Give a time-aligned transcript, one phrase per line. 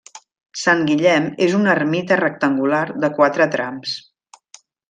[0.61, 3.97] Sant Guillem és una ermita rectangular de quatre trams.